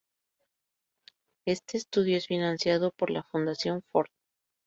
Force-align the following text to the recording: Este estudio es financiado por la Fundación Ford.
Este 1.45 1.77
estudio 1.77 2.17
es 2.17 2.25
financiado 2.25 2.89
por 2.89 3.11
la 3.11 3.21
Fundación 3.21 3.83
Ford. 3.91 4.07